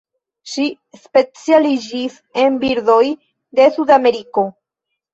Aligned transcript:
Ŝi 0.53 0.63
specialiĝis 1.01 2.17
en 2.47 2.59
birdoj 2.67 3.01
de 3.63 3.71
Sudameriko. 3.81 4.51